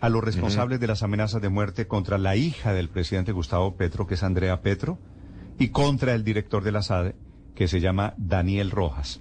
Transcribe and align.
a 0.00 0.08
los 0.08 0.24
responsables 0.24 0.80
de 0.80 0.86
las 0.86 1.02
amenazas 1.02 1.42
de 1.42 1.48
muerte 1.48 1.86
contra 1.86 2.18
la 2.18 2.36
hija 2.36 2.72
del 2.72 2.88
presidente 2.88 3.32
Gustavo 3.32 3.76
Petro, 3.76 4.06
que 4.06 4.14
es 4.14 4.22
Andrea 4.22 4.62
Petro, 4.62 4.98
y 5.58 5.68
contra 5.68 6.14
el 6.14 6.24
director 6.24 6.64
de 6.64 6.72
la 6.72 6.82
SADE, 6.82 7.14
que 7.54 7.68
se 7.68 7.80
llama 7.80 8.14
Daniel 8.16 8.70
Rojas. 8.70 9.20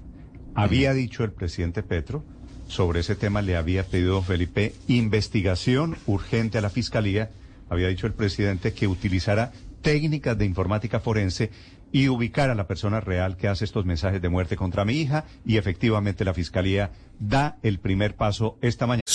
Había 0.55 0.93
dicho 0.93 1.23
el 1.23 1.31
presidente 1.31 1.83
Petro, 1.83 2.23
sobre 2.67 3.01
ese 3.01 3.15
tema 3.15 3.41
le 3.41 3.57
había 3.57 3.83
pedido 3.83 4.21
Felipe 4.21 4.73
investigación 4.87 5.97
urgente 6.05 6.57
a 6.57 6.61
la 6.61 6.69
Fiscalía, 6.69 7.31
había 7.69 7.87
dicho 7.87 8.07
el 8.07 8.13
presidente 8.13 8.73
que 8.73 8.87
utilizara 8.87 9.51
técnicas 9.81 10.37
de 10.37 10.45
informática 10.45 10.99
forense 10.99 11.51
y 11.91 12.07
ubicar 12.07 12.49
a 12.49 12.55
la 12.55 12.67
persona 12.67 12.99
real 13.01 13.35
que 13.35 13.47
hace 13.47 13.65
estos 13.65 13.85
mensajes 13.85 14.21
de 14.21 14.29
muerte 14.29 14.55
contra 14.55 14.85
mi 14.85 14.93
hija 14.93 15.25
y 15.45 15.57
efectivamente 15.57 16.23
la 16.23 16.33
Fiscalía 16.33 16.91
da 17.19 17.57
el 17.63 17.79
primer 17.79 18.15
paso 18.15 18.57
esta 18.61 18.85
mañana. 18.85 19.01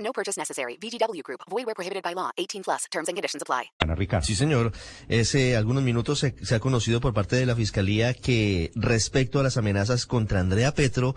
No 0.00 0.12
purchase 0.12 0.38
necessary. 0.38 0.76
VGW 0.80 1.22
Group. 1.22 1.40
Void 1.48 1.66
were 1.66 1.74
prohibited 1.74 2.02
by 2.02 2.14
law. 2.14 2.30
18 2.36 2.62
plus. 2.62 2.84
Terms 2.90 3.08
and 3.08 3.16
conditions 3.16 3.42
apply. 3.42 3.70
Ana 3.80 3.94
Ricardo. 3.94 4.26
Sí, 4.26 4.34
señor. 4.34 4.72
Hace 5.08 5.56
algunos 5.56 5.82
minutos 5.82 6.18
se, 6.18 6.34
se 6.42 6.54
ha 6.54 6.60
conocido 6.60 7.00
por 7.00 7.14
parte 7.14 7.36
de 7.36 7.46
la 7.46 7.54
Fiscalía 7.54 8.14
que 8.14 8.72
respecto 8.74 9.40
a 9.40 9.42
las 9.42 9.56
amenazas 9.56 10.06
contra 10.06 10.40
Andrea 10.40 10.74
Petro 10.74 11.14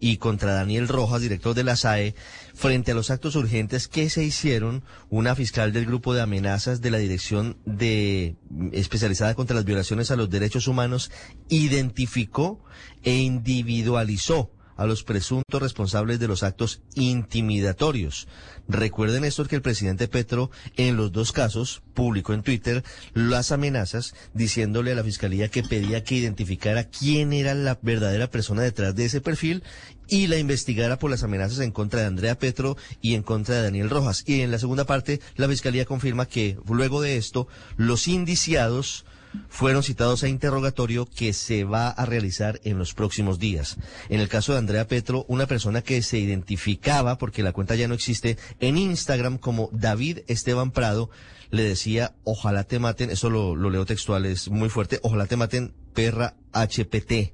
y 0.00 0.18
contra 0.18 0.52
Daniel 0.54 0.88
Rojas, 0.88 1.22
director 1.22 1.54
de 1.54 1.64
la 1.64 1.76
SAE, 1.76 2.14
frente 2.52 2.92
a 2.92 2.94
los 2.94 3.10
actos 3.10 3.36
urgentes 3.36 3.88
que 3.88 4.10
se 4.10 4.22
hicieron, 4.22 4.82
una 5.08 5.34
fiscal 5.34 5.72
del 5.72 5.86
grupo 5.86 6.12
de 6.12 6.20
amenazas 6.20 6.80
de 6.80 6.90
la 6.90 6.98
Dirección 6.98 7.56
de 7.64 8.36
especializada 8.72 9.34
contra 9.34 9.56
las 9.56 9.64
violaciones 9.64 10.10
a 10.10 10.16
los 10.16 10.28
derechos 10.28 10.68
humanos 10.68 11.10
identificó 11.48 12.62
e 13.02 13.14
individualizó 13.14 14.50
a 14.76 14.86
los 14.86 15.04
presuntos 15.04 15.62
responsables 15.62 16.18
de 16.18 16.28
los 16.28 16.42
actos 16.42 16.82
intimidatorios. 16.94 18.28
Recuerden 18.68 19.24
esto 19.24 19.44
que 19.44 19.56
el 19.56 19.62
presidente 19.62 20.08
Petro 20.08 20.50
en 20.76 20.96
los 20.96 21.12
dos 21.12 21.32
casos 21.32 21.82
publicó 21.92 22.32
en 22.32 22.42
Twitter 22.42 22.82
las 23.12 23.52
amenazas 23.52 24.14
diciéndole 24.32 24.92
a 24.92 24.94
la 24.94 25.04
fiscalía 25.04 25.48
que 25.48 25.62
pedía 25.62 26.02
que 26.02 26.16
identificara 26.16 26.84
quién 26.84 27.32
era 27.32 27.54
la 27.54 27.78
verdadera 27.82 28.30
persona 28.30 28.62
detrás 28.62 28.94
de 28.94 29.04
ese 29.04 29.20
perfil 29.20 29.62
y 30.08 30.26
la 30.26 30.38
investigara 30.38 30.98
por 30.98 31.10
las 31.10 31.22
amenazas 31.22 31.60
en 31.60 31.70
contra 31.70 32.00
de 32.00 32.06
Andrea 32.06 32.38
Petro 32.38 32.76
y 33.00 33.14
en 33.14 33.22
contra 33.22 33.56
de 33.56 33.62
Daniel 33.62 33.90
Rojas. 33.90 34.24
Y 34.26 34.40
en 34.40 34.50
la 34.50 34.58
segunda 34.58 34.84
parte, 34.84 35.20
la 35.36 35.48
fiscalía 35.48 35.84
confirma 35.84 36.26
que 36.26 36.58
luego 36.68 37.00
de 37.00 37.16
esto, 37.16 37.48
los 37.76 38.08
indiciados 38.08 39.04
fueron 39.48 39.82
citados 39.82 40.22
a 40.22 40.28
interrogatorio 40.28 41.06
que 41.06 41.32
se 41.32 41.64
va 41.64 41.88
a 41.88 42.06
realizar 42.06 42.60
en 42.64 42.78
los 42.78 42.94
próximos 42.94 43.38
días. 43.38 43.76
En 44.08 44.20
el 44.20 44.28
caso 44.28 44.52
de 44.52 44.58
Andrea 44.58 44.86
Petro, 44.86 45.24
una 45.28 45.46
persona 45.46 45.82
que 45.82 46.02
se 46.02 46.18
identificaba, 46.18 47.18
porque 47.18 47.42
la 47.42 47.52
cuenta 47.52 47.74
ya 47.74 47.88
no 47.88 47.94
existe, 47.94 48.36
en 48.60 48.78
Instagram 48.78 49.38
como 49.38 49.70
David 49.72 50.20
Esteban 50.26 50.70
Prado, 50.70 51.10
le 51.50 51.62
decía, 51.62 52.14
ojalá 52.24 52.64
te 52.64 52.78
maten, 52.78 53.10
eso 53.10 53.30
lo, 53.30 53.54
lo 53.54 53.70
leo 53.70 53.86
textual, 53.86 54.26
es 54.26 54.48
muy 54.48 54.68
fuerte, 54.68 54.98
ojalá 55.02 55.26
te 55.26 55.36
maten 55.36 55.72
perra 55.94 56.34
HPT. 56.52 57.32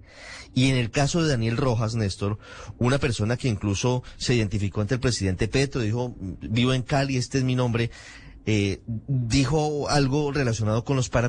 Y 0.55 0.69
en 0.69 0.77
el 0.77 0.91
caso 0.91 1.23
de 1.23 1.31
Daniel 1.31 1.57
Rojas, 1.57 1.95
Néstor, 1.95 2.39
una 2.79 2.99
persona 2.99 3.37
que 3.37 3.49
incluso 3.49 4.03
se 4.17 4.35
identificó 4.35 4.81
ante 4.81 4.95
el 4.95 5.01
presidente 5.01 5.49
Petro, 5.49 5.81
dijo, 5.81 6.15
vivo 6.19 6.75
en 6.75 6.83
Cali, 6.83 7.17
este 7.17 7.39
es 7.39 7.45
mi 7.45 7.55
nombre, 7.55 7.91
eh, 8.47 8.81
dijo 8.87 9.89
algo 9.89 10.33
relacionado 10.33 10.85
con 10.85 10.97
los 10.97 11.09
para 11.09 11.29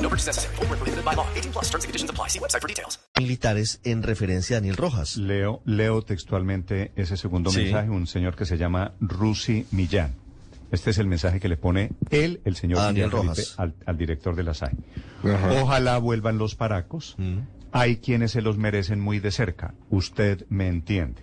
No 0.00 0.08
purchase 0.08 0.28
necessary. 0.28 0.56
Void 0.56 0.70
were 0.70 0.76
prohibited 0.76 1.04
by 1.04 1.14
law. 1.14 1.26
18 1.34 1.52
plus. 1.52 1.70
Terms 1.70 1.84
and 1.84 1.88
conditions 1.88 2.10
apply. 2.10 2.28
See 2.28 2.38
website 2.40 2.60
for 2.60 2.68
details. 2.68 2.98
militares 3.18 3.80
en 3.84 4.02
referencia 4.02 4.56
a 4.56 4.60
Daniel 4.60 4.76
Rojas. 4.76 5.16
Leo, 5.18 5.60
leo 5.66 6.00
textualmente 6.02 6.92
ese 6.96 7.16
segundo 7.18 7.50
Sí. 7.50 7.64
mensaje, 7.64 7.90
un 7.90 8.06
señor 8.06 8.34
que 8.34 8.46
se 8.46 8.56
llama 8.56 8.92
Rusi 9.00 9.66
Millán. 9.72 10.14
Este 10.72 10.90
es 10.90 10.98
el 10.98 11.06
mensaje 11.06 11.38
que 11.40 11.48
le 11.48 11.56
pone 11.58 11.90
él, 12.10 12.40
el 12.46 12.56
señor 12.56 12.78
Daniel 12.78 13.10
Rojas. 13.10 13.36
Felipe, 13.36 13.52
al, 13.58 13.74
al 13.86 13.98
director 13.98 14.36
de 14.36 14.42
la 14.44 14.54
SAE. 14.54 14.72
Ojalá 15.60 15.98
vuelvan 15.98 16.38
los 16.38 16.54
paracos. 16.54 17.14
Mm. 17.18 17.40
Hay 17.72 17.96
quienes 17.98 18.30
se 18.32 18.40
los 18.40 18.56
merecen 18.56 19.00
muy 19.00 19.18
de 19.20 19.32
cerca. 19.32 19.74
Usted 19.90 20.46
me 20.48 20.68
entiende. 20.68 21.22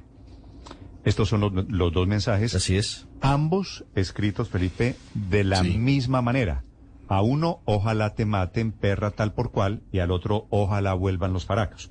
Estos 1.04 1.30
son 1.30 1.40
los, 1.42 1.54
los 1.70 1.94
dos 1.94 2.08
mensajes. 2.08 2.54
Así 2.54 2.78
es. 2.78 3.08
Ambos 3.22 3.86
escritos, 3.96 4.50
Felipe, 4.50 4.96
de 5.16 5.44
la 5.46 5.64
Sí. 5.64 5.78
misma 5.78 6.22
manera. 6.22 6.64
A 7.09 7.22
uno, 7.22 7.62
ojalá 7.66 8.13
te 8.16 8.25
maten, 8.25 8.72
perra 8.72 9.12
tal 9.12 9.34
por 9.34 9.51
cual, 9.51 9.81
y 9.91 10.00
al 10.00 10.12
otro, 10.12 10.45
ojalá 10.50 10.94
vuelvan 10.94 11.34
los 11.34 11.45
paracos. 11.45 11.90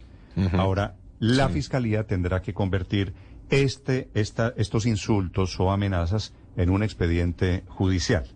Ahora, 0.53 0.97
la 1.19 1.49
fiscalía 1.49 2.07
tendrá 2.07 2.43
que 2.43 2.53
convertir 2.53 3.15
este, 3.49 4.11
esta, 4.15 4.53
estos 4.57 4.85
insultos 4.87 5.59
o 5.59 5.71
amenazas 5.71 6.35
en 6.57 6.69
un 6.71 6.83
expediente 6.83 7.65
judicial. 7.69 8.27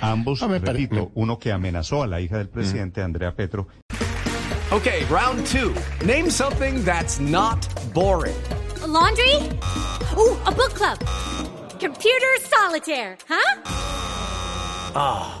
Ambos, 0.00 0.40
Ah, 0.42 0.46
me 0.48 0.60
pare- 0.60 0.72
repito, 0.74 0.94
me- 1.06 1.10
uno 1.14 1.38
que 1.40 1.50
amenazó 1.50 2.02
a 2.04 2.06
la 2.06 2.20
hija 2.20 2.38
del 2.38 2.48
presidente, 2.48 3.02
Andrea 3.02 3.34
Petro, 3.34 3.66
Okay, 4.70 5.02
round 5.10 5.42
two. 5.46 5.72
Name 6.06 6.30
something 6.30 6.84
that's 6.84 7.18
not 7.18 7.56
boring. 7.94 8.36
A 8.82 8.86
laundry? 8.86 9.32
Ooh, 10.14 10.36
a 10.44 10.50
book 10.50 10.74
club. 10.74 10.98
Computer 11.80 12.28
solitaire, 12.42 13.16
huh? 13.26 13.62
Ah, 14.94 15.40